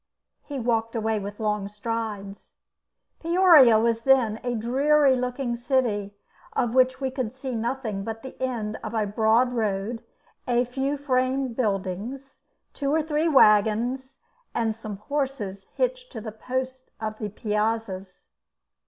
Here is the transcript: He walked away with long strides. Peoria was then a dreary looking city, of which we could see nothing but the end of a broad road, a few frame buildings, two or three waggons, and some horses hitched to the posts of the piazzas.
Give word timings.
He 0.41 0.57
walked 0.59 0.95
away 0.95 1.19
with 1.19 1.39
long 1.39 1.67
strides. 1.67 2.55
Peoria 3.21 3.77
was 3.79 4.01
then 4.01 4.39
a 4.43 4.55
dreary 4.55 5.15
looking 5.15 5.55
city, 5.55 6.15
of 6.53 6.73
which 6.73 6.99
we 6.99 7.11
could 7.11 7.35
see 7.35 7.53
nothing 7.53 8.03
but 8.03 8.23
the 8.23 8.35
end 8.41 8.79
of 8.83 8.95
a 8.95 9.05
broad 9.05 9.53
road, 9.53 10.03
a 10.47 10.65
few 10.65 10.97
frame 10.97 11.53
buildings, 11.53 12.41
two 12.73 12.91
or 12.91 13.03
three 13.03 13.27
waggons, 13.29 14.17
and 14.55 14.75
some 14.75 14.97
horses 14.97 15.67
hitched 15.75 16.11
to 16.13 16.19
the 16.19 16.31
posts 16.31 16.89
of 16.99 17.19
the 17.19 17.29
piazzas. 17.29 18.25